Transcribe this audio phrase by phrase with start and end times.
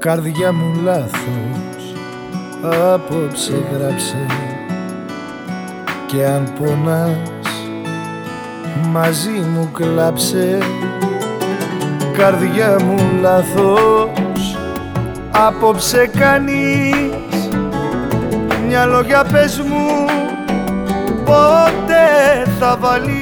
[0.00, 1.94] Καρδιά μου λάθος
[2.92, 4.26] απόψε γράψε.
[6.06, 7.18] Και αν πονάς
[8.90, 10.58] μαζί μου κλάψε.
[12.16, 14.58] Καρδιά μου λάθος
[15.30, 17.48] απόψε κάνεις.
[18.66, 20.04] Μια λόγια πες μου
[21.24, 22.04] πότε
[22.58, 23.19] θα βάλεις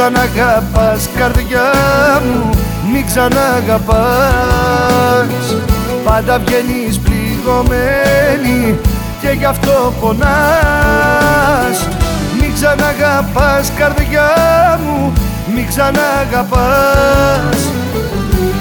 [0.00, 1.72] ξαναγαπάς καρδιά
[2.24, 2.50] μου
[2.92, 3.96] μην ξαναγαπάς.
[6.04, 8.78] Πάντα βγαίνεις πληγωμένη
[9.20, 10.28] και γι' αυτό πονάς.
[12.40, 14.30] Μην ξαναγαπάς καρδιά
[14.84, 15.12] μου
[15.54, 17.58] μην ξαναγαπάς.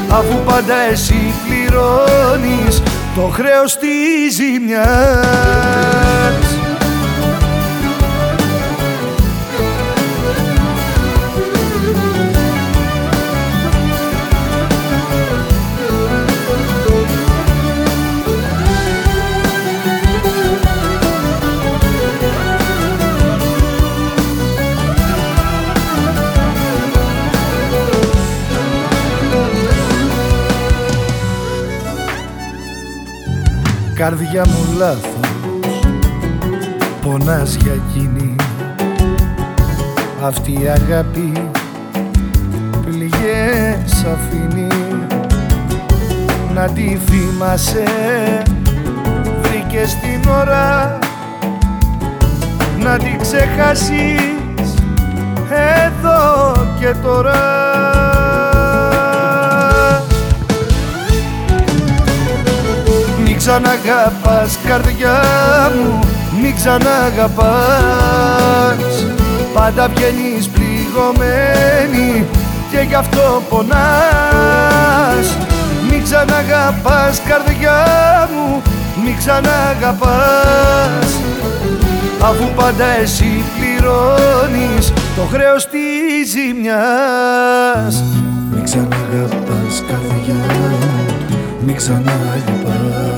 [0.09, 2.81] Αφού πάντα εσύ πληρώνεις
[3.15, 5.69] το χρέος της ζημιάς
[33.99, 35.29] Καρδιά μου λάθος.
[37.01, 38.35] Πονάς για εκείνη.
[40.23, 41.49] Αυτή η αγάπη
[42.85, 44.67] Πληγές αφήνει.
[46.53, 47.83] Να τη θυμάσαι.
[49.41, 50.97] Βρήκες την ώρα
[52.83, 54.73] Να τη ξεχάσεις.
[55.85, 57.48] Εδώ και τώρα
[63.61, 65.21] ξαναγαπάς καρδιά
[65.75, 65.99] μου
[66.41, 67.45] Μην ξαναγαπάς.
[69.53, 72.25] Πάντα βγαίνεις πληγωμένη
[72.71, 75.37] Και γι' αυτό πονάς.
[75.89, 77.85] Μην ξαναγαπάς καρδιά
[78.33, 78.61] μου
[79.03, 81.09] Μην ξαναγαπάς.
[82.21, 88.03] Αφού πάντα εσύ πληρώνεις Το χρέος της ζημιάς.
[88.51, 90.77] Μην ξαναγαπάς καρδιά μου
[91.65, 93.08] Μην ξαναγαπάς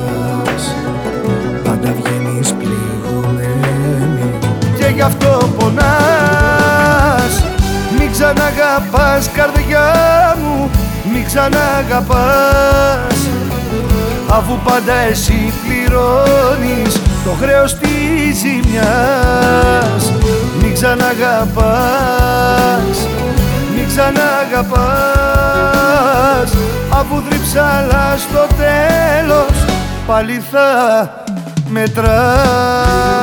[1.63, 4.29] Πάντα βγαίνεις πληγωμένη.
[4.78, 7.34] Και γι' αυτό πονάς.
[7.97, 9.88] Μην ξαναγαπάς καρδιά
[10.44, 10.69] μου.
[11.13, 13.19] Μην ξαναγαπάς.
[14.34, 20.13] Αφού πάντα εσύ πληρώνεις Το χρέος της ζημιάς.
[20.62, 21.47] Μην ξαναγαπάς
[23.75, 24.91] Μην ξαναγαπάς.
[26.89, 29.50] Αφού δρυψάλα στο τέλος
[30.06, 31.23] πάλι θα
[31.69, 33.22] μετράς.